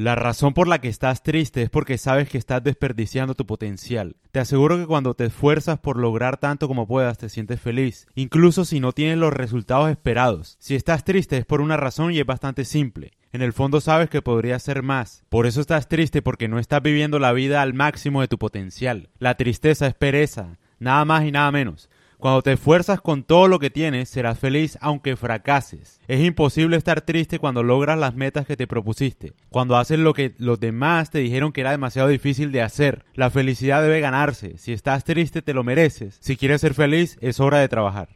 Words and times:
La 0.00 0.14
razón 0.14 0.54
por 0.54 0.66
la 0.66 0.80
que 0.80 0.88
estás 0.88 1.22
triste 1.22 1.60
es 1.60 1.68
porque 1.68 1.98
sabes 1.98 2.26
que 2.26 2.38
estás 2.38 2.64
desperdiciando 2.64 3.34
tu 3.34 3.44
potencial. 3.44 4.16
Te 4.32 4.40
aseguro 4.40 4.78
que 4.78 4.86
cuando 4.86 5.12
te 5.12 5.26
esfuerzas 5.26 5.78
por 5.78 5.98
lograr 5.98 6.38
tanto 6.38 6.68
como 6.68 6.86
puedas 6.86 7.18
te 7.18 7.28
sientes 7.28 7.60
feliz, 7.60 8.06
incluso 8.14 8.64
si 8.64 8.80
no 8.80 8.92
tienes 8.92 9.18
los 9.18 9.30
resultados 9.30 9.90
esperados. 9.90 10.56
Si 10.58 10.74
estás 10.74 11.04
triste 11.04 11.36
es 11.36 11.44
por 11.44 11.60
una 11.60 11.76
razón 11.76 12.12
y 12.12 12.18
es 12.18 12.24
bastante 12.24 12.64
simple. 12.64 13.10
En 13.34 13.42
el 13.42 13.52
fondo 13.52 13.82
sabes 13.82 14.08
que 14.08 14.22
podría 14.22 14.58
ser 14.58 14.82
más. 14.82 15.22
Por 15.28 15.44
eso 15.44 15.60
estás 15.60 15.86
triste 15.86 16.22
porque 16.22 16.48
no 16.48 16.58
estás 16.58 16.80
viviendo 16.82 17.18
la 17.18 17.34
vida 17.34 17.60
al 17.60 17.74
máximo 17.74 18.22
de 18.22 18.28
tu 18.28 18.38
potencial. 18.38 19.10
La 19.18 19.34
tristeza 19.34 19.86
es 19.86 19.92
pereza, 19.92 20.56
nada 20.78 21.04
más 21.04 21.26
y 21.26 21.30
nada 21.30 21.52
menos. 21.52 21.90
Cuando 22.20 22.42
te 22.42 22.52
esfuerzas 22.52 23.00
con 23.00 23.22
todo 23.22 23.48
lo 23.48 23.58
que 23.58 23.70
tienes, 23.70 24.10
serás 24.10 24.38
feliz 24.38 24.76
aunque 24.82 25.16
fracases. 25.16 26.00
Es 26.06 26.20
imposible 26.20 26.76
estar 26.76 27.00
triste 27.00 27.38
cuando 27.38 27.62
logras 27.62 27.98
las 27.98 28.14
metas 28.14 28.44
que 28.44 28.58
te 28.58 28.66
propusiste, 28.66 29.32
cuando 29.48 29.78
haces 29.78 29.98
lo 29.98 30.12
que 30.12 30.34
los 30.36 30.60
demás 30.60 31.08
te 31.08 31.20
dijeron 31.20 31.50
que 31.50 31.62
era 31.62 31.70
demasiado 31.70 32.08
difícil 32.08 32.52
de 32.52 32.60
hacer. 32.60 33.06
La 33.14 33.30
felicidad 33.30 33.80
debe 33.80 34.00
ganarse. 34.00 34.58
Si 34.58 34.74
estás 34.74 35.04
triste, 35.04 35.40
te 35.40 35.54
lo 35.54 35.64
mereces. 35.64 36.18
Si 36.20 36.36
quieres 36.36 36.60
ser 36.60 36.74
feliz, 36.74 37.16
es 37.22 37.40
hora 37.40 37.58
de 37.58 37.68
trabajar. 37.68 38.10